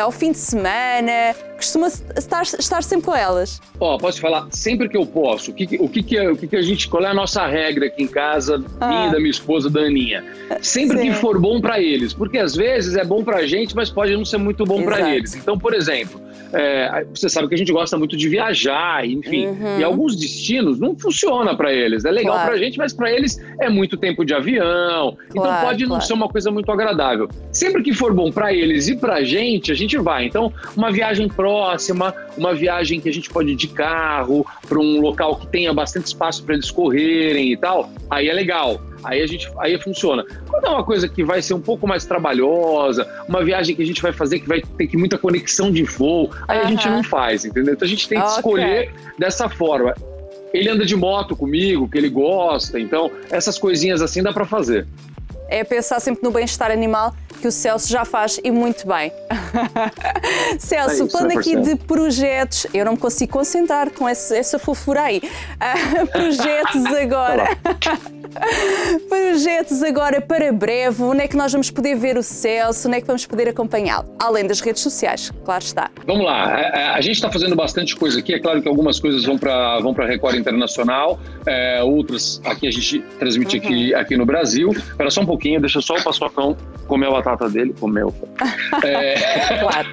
ao 0.00 0.10
fim 0.10 0.32
de 0.32 0.38
semana, 0.38 1.34
costuma 1.56 1.86
estar, 1.86 2.42
estar 2.42 2.82
sempre 2.82 3.06
com 3.06 3.14
elas? 3.14 3.60
Ó, 3.78 3.94
oh, 3.94 3.98
posso 3.98 4.20
falar? 4.20 4.46
Sempre 4.50 4.88
que 4.88 4.96
eu 4.96 5.06
posso. 5.06 5.50
O 5.50 5.54
que, 5.54 5.64
o 5.78 5.88
que, 5.88 6.02
que, 6.02 6.28
o 6.28 6.36
que, 6.36 6.46
que 6.46 6.56
a 6.56 6.62
gente. 6.62 6.88
Qual 6.88 7.04
é 7.04 7.08
a 7.08 7.14
nossa 7.14 7.46
regra 7.46 7.86
aqui 7.86 8.02
em 8.02 8.08
casa, 8.08 8.62
ah. 8.80 8.88
minha 8.88 9.08
e 9.08 9.12
da 9.12 9.18
minha 9.18 9.30
esposa, 9.30 9.70
da 9.70 9.80
Aninha? 9.80 10.24
Sempre 10.60 10.98
Sim. 10.98 11.10
que 11.10 11.14
for 11.14 11.40
bom 11.40 11.60
para 11.60 11.80
eles. 11.80 12.12
Porque 12.12 12.38
às 12.38 12.54
vezes 12.54 12.96
é 12.96 13.04
bom 13.04 13.22
pra 13.22 13.46
gente, 13.46 13.74
mas 13.74 13.90
pode 13.90 14.16
não 14.16 14.24
ser 14.24 14.38
muito 14.38 14.64
bom 14.64 14.82
para 14.82 15.14
eles. 15.14 15.34
Então, 15.34 15.58
por 15.58 15.74
exemplo, 15.74 16.20
é, 16.52 17.06
você 17.12 17.28
sabe 17.28 17.48
que 17.48 17.54
a 17.54 17.58
gente 17.58 17.72
gosta 17.72 17.96
muito 17.96 18.16
de 18.16 18.28
viajar, 18.28 19.06
enfim. 19.06 19.48
Uhum. 19.48 19.80
E 19.80 19.84
alguns 19.84 20.16
destinos 20.16 20.78
não 20.78 20.96
funciona 20.96 21.56
para 21.56 21.72
eles. 21.72 22.04
É 22.04 22.10
legal 22.10 22.34
claro. 22.34 22.48
para 22.48 22.56
a 22.56 22.62
gente, 22.62 22.78
mas 22.78 22.92
para 22.92 23.10
eles 23.10 23.40
é 23.60 23.68
muito 23.68 23.96
tempo 23.96 24.24
de 24.24 24.34
avião. 24.34 25.16
Então 25.28 25.42
claro, 25.42 25.56
então 25.56 25.68
pode 25.68 25.84
claro. 25.84 25.88
não 25.88 26.00
ser 26.00 26.12
uma 26.12 26.28
coisa 26.28 26.50
muito 26.50 26.70
agradável. 26.70 27.28
Sempre 27.52 27.82
que 27.82 27.92
for 27.92 28.12
bom 28.12 28.30
para 28.30 28.52
eles 28.52 28.88
e 28.88 28.96
para 28.96 29.16
a 29.16 29.24
gente, 29.24 29.72
a 29.72 29.74
gente 29.74 29.96
vai. 29.98 30.26
Então, 30.26 30.52
uma 30.76 30.90
viagem 30.90 31.28
próxima, 31.28 32.14
uma 32.36 32.54
viagem 32.54 33.00
que 33.00 33.08
a 33.08 33.12
gente 33.12 33.30
pode 33.30 33.50
ir 33.50 33.56
de 33.56 33.68
carro 33.68 34.46
para 34.68 34.78
um 34.78 35.00
local 35.00 35.36
que 35.36 35.46
tenha 35.48 35.72
bastante 35.72 36.06
espaço 36.06 36.44
para 36.44 36.54
eles 36.54 36.70
correrem 36.70 37.52
e 37.52 37.56
tal, 37.56 37.90
aí 38.10 38.28
é 38.28 38.32
legal. 38.32 38.80
Aí 39.06 39.22
a 39.22 39.26
gente 39.26 39.48
aí 39.58 39.80
funciona. 39.80 40.24
Quando 40.48 40.66
é 40.66 40.68
uma 40.68 40.84
coisa 40.84 41.08
que 41.08 41.22
vai 41.22 41.40
ser 41.40 41.54
um 41.54 41.60
pouco 41.60 41.86
mais 41.86 42.04
trabalhosa, 42.04 43.06
uma 43.28 43.44
viagem 43.44 43.76
que 43.76 43.82
a 43.82 43.86
gente 43.86 44.02
vai 44.02 44.12
fazer 44.12 44.40
que 44.40 44.48
vai 44.48 44.60
ter 44.60 44.88
que 44.88 44.96
muita 44.96 45.16
conexão 45.16 45.70
de 45.70 45.84
voo, 45.84 46.30
aí 46.48 46.58
uhum. 46.58 46.64
a 46.64 46.68
gente 46.68 46.88
não 46.88 47.04
faz, 47.04 47.44
entendeu? 47.44 47.74
Então 47.74 47.86
a 47.86 47.88
gente 47.88 48.08
tem 48.08 48.18
que 48.18 48.24
okay. 48.24 48.36
escolher 48.36 48.92
dessa 49.16 49.48
forma. 49.48 49.94
Ele 50.52 50.68
anda 50.68 50.84
de 50.84 50.96
moto 50.96 51.36
comigo, 51.36 51.88
que 51.88 51.96
ele 51.96 52.08
gosta, 52.08 52.80
então 52.80 53.10
essas 53.30 53.58
coisinhas 53.58 54.02
assim 54.02 54.22
dá 54.22 54.32
para 54.32 54.44
fazer. 54.44 54.86
É 55.48 55.62
pensar 55.62 56.00
sempre 56.00 56.24
no 56.24 56.32
bem-estar 56.32 56.72
animal 56.72 57.14
que 57.36 57.48
o 57.48 57.52
Celso 57.52 57.88
já 57.88 58.04
faz 58.04 58.40
e 58.42 58.50
muito 58.50 58.86
bem. 58.86 59.12
Celso, 60.58 61.04
é 61.04 61.08
falando 61.08 61.38
aqui 61.38 61.56
de 61.56 61.76
projetos, 61.76 62.66
eu 62.72 62.84
não 62.84 62.92
me 62.92 62.98
consigo 62.98 63.32
concentrar 63.32 63.90
com 63.90 64.08
essa, 64.08 64.36
essa 64.36 64.58
fofura 64.58 65.02
aí. 65.02 65.20
Uh, 65.20 66.06
projetos 66.08 66.84
agora. 66.86 67.56
Projetos 69.08 69.82
agora 69.82 70.20
para 70.20 70.52
breve, 70.52 71.02
onde 71.02 71.22
é 71.22 71.28
que 71.28 71.36
nós 71.36 71.52
vamos 71.52 71.70
poder 71.70 71.96
ver 71.96 72.18
o 72.18 72.22
Celso, 72.22 72.86
onde 72.86 72.98
é 72.98 73.00
que 73.00 73.06
vamos 73.06 73.24
poder 73.24 73.48
acompanhá-lo? 73.48 74.14
Além 74.18 74.46
das 74.46 74.60
redes 74.60 74.82
sociais, 74.82 75.32
claro 75.44 75.62
está. 75.62 75.90
Vamos 76.06 76.24
lá, 76.24 76.44
a, 76.44 76.94
a 76.94 77.00
gente 77.00 77.14
está 77.14 77.30
fazendo 77.30 77.56
bastante 77.56 77.96
coisa 77.96 78.18
aqui, 78.18 78.34
é 78.34 78.38
claro 78.38 78.60
que 78.60 78.68
algumas 78.68 79.00
coisas 79.00 79.24
vão 79.24 79.38
para 79.38 79.80
vão 79.80 79.94
a 79.96 80.06
Record 80.06 80.36
Internacional, 80.36 81.18
é, 81.46 81.82
outras 81.82 82.40
aqui 82.44 82.66
a 82.66 82.70
gente 82.70 83.00
transmite 83.18 83.56
uhum. 83.56 83.62
aqui, 83.62 83.94
aqui 83.94 84.16
no 84.16 84.26
Brasil. 84.26 84.70
Espera 84.70 85.10
só 85.10 85.22
um 85.22 85.26
pouquinho, 85.26 85.60
deixa 85.60 85.80
só 85.80 85.94
o 85.94 86.02
Paçocão 86.02 86.56
comer 86.86 87.06
a 87.06 87.10
batata 87.26 87.48
dele, 87.48 87.74
comeu. 87.78 88.14
É... 88.84 89.14
claro. 89.58 89.88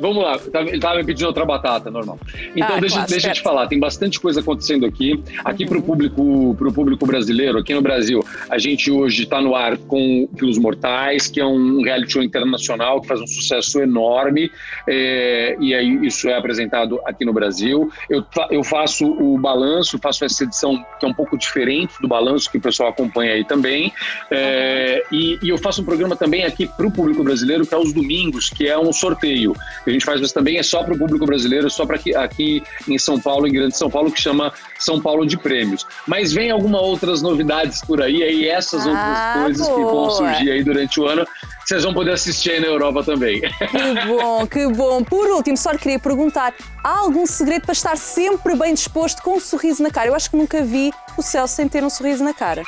Vamos 0.00 0.22
lá, 0.22 0.38
tá, 0.38 0.60
ele 0.62 0.76
estava 0.76 0.96
me 0.96 1.04
pedindo 1.04 1.26
outra 1.26 1.44
batata, 1.44 1.90
normal. 1.90 2.18
Então 2.56 2.76
ah, 2.76 2.80
deixa, 2.80 2.96
claro, 2.96 3.10
deixa 3.10 3.28
eu 3.28 3.32
te 3.32 3.42
falar, 3.42 3.66
tem 3.68 3.78
bastante 3.78 4.18
coisa 4.18 4.40
acontecendo 4.40 4.84
aqui. 4.84 5.22
Aqui 5.44 5.62
uhum. 5.62 5.68
para 5.68 5.78
o 5.78 5.82
público, 5.82 6.56
público 6.74 7.06
brasileiro 7.06 7.58
aqui 7.58 7.72
no 7.72 7.82
Brasil, 7.82 8.24
a 8.50 8.58
gente 8.58 8.90
hoje 8.90 9.22
está 9.22 9.40
no 9.40 9.54
ar 9.54 9.76
com 9.78 10.28
Quilos 10.36 10.58
Mortais, 10.58 11.28
que 11.28 11.40
é 11.40 11.46
um 11.46 11.82
reality 11.82 12.12
show 12.12 12.22
internacional 12.22 13.00
que 13.00 13.06
faz 13.06 13.20
um 13.20 13.26
sucesso 13.26 13.80
enorme, 13.80 14.50
é, 14.88 15.56
e 15.60 15.74
aí 15.74 16.06
isso 16.06 16.28
é 16.28 16.36
apresentado 16.36 17.00
aqui 17.04 17.24
no 17.24 17.32
Brasil. 17.32 17.90
Eu, 18.10 18.24
eu 18.50 18.64
faço 18.64 19.06
o 19.06 19.38
balanço, 19.38 19.98
faço 19.98 20.24
essa 20.24 20.44
edição 20.44 20.84
que 20.98 21.06
é 21.06 21.08
um 21.08 21.14
pouco 21.14 21.36
diferente 21.36 21.94
do 22.00 22.08
balanço 22.08 22.50
que 22.50 22.58
o 22.58 22.60
pessoal 22.60 22.88
acompanha 22.88 23.34
aí 23.34 23.44
também, 23.44 23.92
é, 24.30 25.04
e, 25.12 25.38
e, 25.42 25.48
eu 25.48 25.58
faço 25.58 25.82
um 25.82 25.84
programa 25.84 26.07
também 26.14 26.44
aqui 26.44 26.66
para 26.66 26.86
o 26.86 26.90
público 26.90 27.24
brasileiro, 27.24 27.66
que 27.66 27.74
é 27.74 27.78
os 27.78 27.92
domingos, 27.92 28.50
que 28.50 28.68
é 28.68 28.78
um 28.78 28.92
sorteio. 28.92 29.54
Que 29.84 29.90
a 29.90 29.92
gente 29.92 30.04
faz, 30.04 30.20
mas 30.20 30.32
também 30.32 30.58
é 30.58 30.62
só 30.62 30.82
para 30.82 30.94
o 30.94 30.98
público 30.98 31.26
brasileiro, 31.26 31.68
só 31.70 31.84
para 31.84 31.96
aqui, 31.96 32.14
aqui 32.14 32.62
em 32.86 32.98
São 32.98 33.18
Paulo, 33.20 33.46
em 33.46 33.52
Grande 33.52 33.76
São 33.76 33.90
Paulo, 33.90 34.12
que 34.12 34.20
chama 34.20 34.52
São 34.78 35.00
Paulo 35.00 35.26
de 35.26 35.36
Prêmios. 35.36 35.86
Mas 36.06 36.32
vem 36.32 36.50
alguma 36.50 36.80
outra 36.80 37.08
outras 37.08 37.22
novidades 37.22 37.80
por 37.80 38.02
aí, 38.02 38.22
aí 38.22 38.48
essas 38.48 38.86
ah, 38.86 38.90
outras 38.90 39.44
coisas 39.44 39.68
boa. 39.68 39.78
que 39.78 39.94
vão 39.94 40.10
surgir 40.10 40.50
aí 40.50 40.62
durante 40.62 41.00
o 41.00 41.06
ano, 41.06 41.26
vocês 41.64 41.84
vão 41.84 41.94
poder 41.94 42.12
assistir 42.12 42.50
aí 42.50 42.60
na 42.60 42.66
Europa 42.66 43.02
também. 43.04 43.40
Que 43.68 44.06
bom, 44.06 44.46
que 44.46 44.66
bom. 44.68 45.04
Por 45.04 45.28
último, 45.30 45.56
só 45.56 45.76
queria 45.76 45.98
perguntar, 45.98 46.54
há 46.82 46.98
algum 46.98 47.26
segredo 47.26 47.62
para 47.62 47.72
estar 47.72 47.96
sempre 47.96 48.54
bem 48.56 48.74
disposto 48.74 49.22
com 49.22 49.36
um 49.36 49.40
sorriso 49.40 49.82
na 49.82 49.90
cara? 49.90 50.08
Eu 50.08 50.14
acho 50.14 50.30
que 50.30 50.36
nunca 50.36 50.62
vi 50.62 50.90
o 51.16 51.22
Celso 51.22 51.54
sem 51.54 51.68
ter 51.68 51.84
um 51.84 51.90
sorriso 51.90 52.24
na 52.24 52.34
cara. 52.34 52.62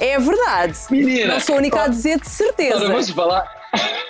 É 0.00 0.18
verdade. 0.18 0.76
Menina. 0.90 1.34
Não 1.34 1.40
sou 1.40 1.56
a 1.56 1.58
única 1.58 1.82
a 1.82 1.88
dizer 1.88 2.20
de 2.20 2.28
certeza. 2.28 2.76
Agora, 2.76 2.92
vou 2.92 3.02
te 3.02 3.12
falar. 3.12 3.64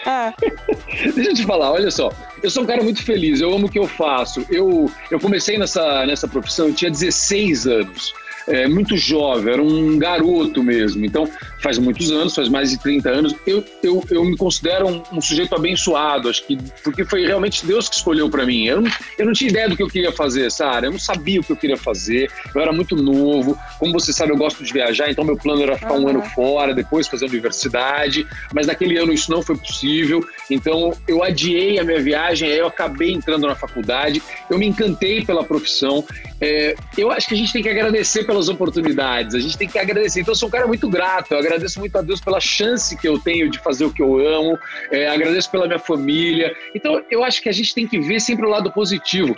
Ah. 0.07 0.33
Deixa 1.15 1.31
eu 1.31 1.35
te 1.35 1.45
falar, 1.45 1.73
olha 1.73 1.91
só. 1.91 2.13
Eu 2.43 2.51
sou 2.51 2.63
um 2.63 2.67
cara 2.67 2.83
muito 2.83 3.03
feliz, 3.03 3.41
eu 3.41 3.53
amo 3.55 3.67
o 3.67 3.71
que 3.71 3.79
eu 3.79 3.87
faço. 3.87 4.45
Eu, 4.51 4.91
eu 5.11 5.19
comecei 5.19 5.59
nessa, 5.59 6.05
nessa 6.07 6.29
profissão, 6.29 6.69
eu 6.69 6.75
tinha 6.75 6.91
16 6.91 7.67
anos 7.67 8.15
é, 8.47 8.67
muito 8.67 8.97
jovem, 8.97 9.53
era 9.53 9.63
um 9.63 9.99
garoto 9.99 10.63
mesmo. 10.63 11.05
Então, 11.05 11.29
faz 11.65 11.79
muitos 11.79 12.11
anos, 12.11 12.35
faz 12.35 12.47
mais 12.51 12.71
de 12.71 12.79
30 12.79 13.09
anos, 13.09 13.35
eu, 13.47 13.65
eu, 13.83 14.05
eu 14.11 14.23
me 14.23 14.37
considero 14.37 14.87
um, 14.87 15.03
um 15.15 15.21
sujeito 15.21 15.55
abençoado, 15.55 16.29
acho 16.29 16.47
que, 16.47 16.59
porque 16.83 17.07
foi 17.07 17.27
realmente 17.27 17.65
Deus 17.65 17.89
que 17.89 17.97
escolheu 17.97 18.29
para 18.29 18.45
mim. 18.45 18.67
Eu 18.67 18.83
não, 18.83 18.91
eu 19.19 19.25
não 19.25 19.33
tinha 19.33 19.49
ideia 19.49 19.67
do 19.67 19.75
que 19.75 19.83
eu 19.83 19.89
queria 19.89 20.13
fazer, 20.13 20.51
Sara, 20.53 20.87
eu 20.87 20.93
não 20.93 20.99
sabia 20.99 21.41
o 21.41 21.43
que 21.43 21.51
eu 21.51 21.57
queria 21.57 21.79
fazer, 21.79 22.31
eu 22.55 22.61
era 22.61 22.71
muito 22.71 22.95
novo. 22.95 23.59
Como 23.79 23.95
você 23.95 24.13
sabe, 24.13 24.33
eu 24.33 24.37
gosto 24.37 24.63
de 24.63 24.71
viajar, 24.71 25.11
então 25.11 25.25
meu 25.25 25.39
plano 25.39 25.63
era 25.63 25.79
ficar 25.79 25.95
uhum. 25.95 26.05
um 26.05 26.09
ano 26.09 26.23
fora, 26.35 26.75
depois 26.75 27.09
fazer 27.09 27.25
universidade, 27.25 28.27
mas 28.53 28.67
naquele 28.67 28.99
ano 28.99 29.11
isso 29.11 29.31
não 29.31 29.41
foi 29.43 29.57
possível, 29.57 30.23
então 30.51 30.93
eu 31.09 31.23
adiei 31.23 31.79
a 31.79 31.85
minha 31.85 32.03
viagem, 32.03 32.51
aí 32.51 32.59
eu 32.59 32.67
acabei 32.67 33.13
entrando 33.13 33.47
na 33.47 33.55
faculdade, 33.55 34.23
eu 34.51 34.59
me 34.59 34.67
encantei 34.67 35.25
pela 35.25 35.43
profissão. 35.43 36.05
É, 36.41 36.75
eu 36.99 37.11
acho 37.11 37.29
que 37.29 37.35
a 37.35 37.37
gente 37.39 37.53
tem 37.53 37.63
que 37.63 37.71
agradecer 37.71 38.25
pelas 38.25 38.51
oportunidades, 38.51 39.35
a 39.35 39.41
gente 39.41 39.57
tem 39.57 39.67
que 39.67 39.79
agradecer. 39.79 40.21
Então, 40.21 40.33
eu 40.33 40.37
sou 40.37 40.49
um 40.49 40.53
cara 40.53 40.67
muito 40.67 40.91
grato, 40.91 41.33
eu 41.33 41.39
agradeço 41.55 41.79
muito 41.79 41.97
a 41.97 42.03
Deus 42.03 42.21
pela 42.21 42.41
chance 42.41 42.97
que 42.97 43.09
eu 43.09 43.19
tenho 43.19 43.51
de 43.51 43.59
fazer 43.59 43.85
o 43.85 43.93
que 43.93 44.03
eu 44.03 44.19
amo, 44.19 44.59
é, 44.91 45.09
agradeço 45.09 45.51
pela 45.51 45.67
minha 45.67 45.79
família. 45.79 46.55
Então, 46.75 47.03
eu 47.11 47.25
acho 47.25 47.41
que 47.41 47.49
a 47.49 47.53
gente 47.53 47.75
tem 47.75 47.87
que 47.87 47.99
ver 48.01 48.21
sempre 48.21 48.45
o 48.47 48.49
lado 48.49 48.71
positivo. 48.73 49.37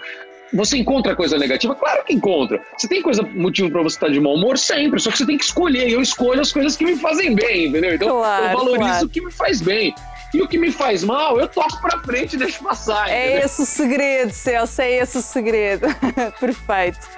Você 0.52 0.76
encontra 0.76 1.14
coisa 1.14 1.36
negativa? 1.36 1.74
Claro 1.74 2.04
que 2.04 2.14
encontra. 2.14 2.62
Você 2.76 2.88
tem 2.88 3.02
coisa, 3.02 3.22
motivo 3.22 3.70
para 3.70 3.82
você 3.82 3.96
estar 3.96 4.08
de 4.08 4.20
mau 4.20 4.34
humor? 4.34 4.56
Sempre. 4.56 5.00
Só 5.00 5.10
que 5.10 5.18
você 5.18 5.26
tem 5.26 5.36
que 5.36 5.44
escolher. 5.44 5.90
Eu 5.90 6.00
escolho 6.00 6.40
as 6.40 6.52
coisas 6.52 6.76
que 6.76 6.84
me 6.84 6.96
fazem 6.96 7.34
bem, 7.34 7.66
entendeu? 7.66 7.94
Então, 7.94 8.08
claro, 8.08 8.44
eu 8.44 8.52
valorizo 8.52 8.78
claro. 8.78 9.06
o 9.06 9.08
que 9.08 9.20
me 9.20 9.32
faz 9.32 9.60
bem. 9.60 9.94
E 10.32 10.42
o 10.42 10.48
que 10.48 10.58
me 10.58 10.70
faz 10.70 11.02
mal, 11.02 11.40
eu 11.40 11.48
toco 11.48 11.80
pra 11.80 11.98
frente 12.00 12.34
e 12.34 12.38
deixo 12.38 12.62
passar. 12.62 13.08
É 13.08 13.26
entendeu? 13.26 13.46
esse 13.46 13.62
o 13.62 13.66
segredo, 13.66 14.30
Celso, 14.32 14.82
é 14.82 14.96
esse 14.96 15.18
o 15.18 15.22
segredo. 15.22 15.86
Perfeito. 16.38 17.08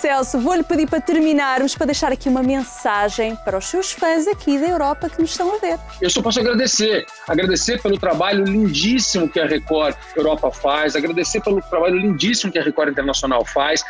Celso, 0.00 0.38
vou-lhe 0.38 0.62
pedir 0.62 0.88
para 0.88 0.98
terminarmos, 0.98 1.74
para 1.74 1.86
deixar 1.86 2.10
aqui 2.10 2.26
uma 2.26 2.42
mensagem 2.42 3.36
para 3.44 3.58
os 3.58 3.66
seus 3.66 3.92
fãs 3.92 4.26
aqui 4.26 4.58
da 4.58 4.66
Europa 4.66 5.10
que 5.10 5.20
nos 5.20 5.30
estão 5.30 5.54
a 5.54 5.58
ver. 5.58 5.78
Eu 6.00 6.08
só 6.08 6.22
posso 6.22 6.40
agradecer. 6.40 7.04
Agradecer 7.28 7.82
pelo 7.82 7.98
trabalho 7.98 8.44
lindíssimo 8.44 9.28
que 9.28 9.38
a 9.38 9.46
Record 9.46 9.94
Europa 10.16 10.50
faz, 10.50 10.96
agradecer 10.96 11.42
pelo 11.42 11.60
trabalho 11.60 11.98
lindíssimo 11.98 12.50
que 12.50 12.58
a 12.58 12.62
Record 12.62 12.92
Internacional 12.92 13.44
faz, 13.44 13.84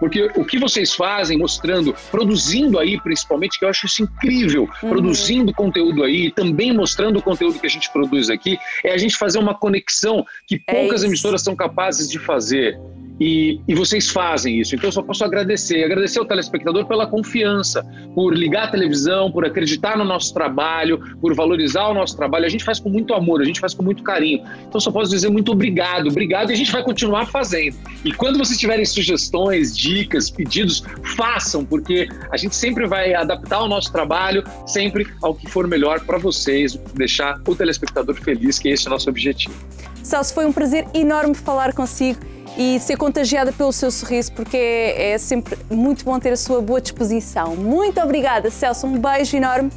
porque 0.00 0.30
o 0.34 0.44
que 0.44 0.58
vocês 0.58 0.92
fazem, 0.92 1.38
mostrando, 1.38 1.94
produzindo 2.10 2.78
aí 2.78 3.00
principalmente, 3.00 3.56
que 3.58 3.64
eu 3.64 3.68
acho 3.68 3.86
isso 3.86 4.02
incrível, 4.02 4.68
uhum. 4.82 4.88
produzindo 4.88 5.52
conteúdo 5.52 6.02
aí, 6.02 6.32
também 6.32 6.72
mostrando 6.72 7.18
o 7.18 7.22
conteúdo 7.22 7.60
que 7.60 7.66
a 7.66 7.70
gente 7.70 7.90
produz 7.92 8.28
aqui, 8.28 8.58
é 8.82 8.92
a 8.92 8.98
gente 8.98 9.16
fazer 9.16 9.38
uma 9.38 9.54
conexão 9.54 10.26
que 10.46 10.60
é 10.66 10.80
poucas 10.80 11.04
é 11.04 11.06
emissoras 11.06 11.42
são 11.42 11.54
capazes 11.54 12.08
de 12.10 12.18
fazer. 12.18 12.76
E, 13.20 13.60
e, 13.68 13.74
vocês 13.74 14.10
fazem 14.10 14.60
isso. 14.60 14.74
Então 14.74 14.88
eu 14.88 14.92
só 14.92 15.02
posso 15.02 15.24
agradecer. 15.24 15.84
Agradecer 15.84 16.18
ao 16.18 16.24
telespectador 16.24 16.84
pela 16.86 17.06
confiança, 17.06 17.84
por 18.14 18.36
ligar 18.36 18.64
a 18.64 18.70
televisão, 18.70 19.30
por 19.30 19.44
acreditar 19.44 19.96
no 19.96 20.04
nosso 20.04 20.34
trabalho, 20.34 20.98
por 21.20 21.32
valorizar 21.34 21.88
o 21.88 21.94
nosso 21.94 22.16
trabalho. 22.16 22.44
A 22.44 22.48
gente 22.48 22.64
faz 22.64 22.80
com 22.80 22.88
muito 22.88 23.14
amor, 23.14 23.40
a 23.40 23.44
gente 23.44 23.60
faz 23.60 23.72
com 23.72 23.82
muito 23.82 24.02
carinho. 24.02 24.42
Então 24.66 24.80
só 24.80 24.90
posso 24.90 25.10
dizer 25.12 25.28
muito 25.28 25.52
obrigado, 25.52 26.08
obrigado 26.08 26.50
e 26.50 26.54
a 26.54 26.56
gente 26.56 26.72
vai 26.72 26.82
continuar 26.82 27.26
fazendo. 27.26 27.76
E 28.04 28.12
quando 28.12 28.36
vocês 28.36 28.58
tiverem 28.58 28.84
sugestões, 28.84 29.76
dicas, 29.76 30.28
pedidos, 30.28 30.82
façam, 31.16 31.64
porque 31.64 32.08
a 32.32 32.36
gente 32.36 32.56
sempre 32.56 32.86
vai 32.86 33.14
adaptar 33.14 33.62
o 33.62 33.68
nosso 33.68 33.92
trabalho 33.92 34.42
sempre 34.66 35.06
ao 35.22 35.34
que 35.34 35.48
for 35.48 35.68
melhor 35.68 36.00
para 36.00 36.18
vocês, 36.18 36.74
deixar 36.94 37.40
o 37.46 37.54
telespectador 37.54 38.16
feliz, 38.16 38.58
que 38.58 38.68
esse 38.68 38.86
é 38.86 38.90
o 38.90 38.90
nosso 38.90 39.08
objetivo. 39.08 39.54
Celso, 40.02 40.34
foi 40.34 40.44
um 40.44 40.52
prazer 40.52 40.86
enorme 40.92 41.34
falar 41.34 41.72
consigo 41.72 42.33
e 42.56 42.78
ser 42.78 42.96
contagiada 42.96 43.52
pelo 43.52 43.72
seu 43.72 43.90
sorriso, 43.90 44.32
porque 44.32 44.56
é 44.56 45.18
sempre 45.18 45.58
muito 45.70 46.04
bom 46.04 46.18
ter 46.18 46.32
a 46.32 46.36
sua 46.36 46.60
boa 46.60 46.80
disposição. 46.80 47.56
Muito 47.56 48.00
obrigada, 48.00 48.50
Celso. 48.50 48.86
Um 48.86 48.98
beijo 48.98 49.36
enorme 49.36 49.70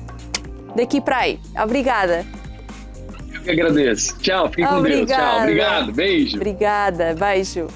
daqui 0.75 1.01
para 1.01 1.17
aí. 1.17 1.39
Obrigada. 1.61 2.25
Eu 3.33 3.41
que 3.41 3.51
agradeço. 3.51 4.17
Tchau, 4.19 4.49
fique 4.49 4.65
com 4.65 4.81
Deus. 4.81 5.09
Tchau, 5.09 5.39
obrigado. 5.39 5.91
Beijo. 5.91 6.35
Obrigada, 6.35 7.15
beijo. 7.15 7.67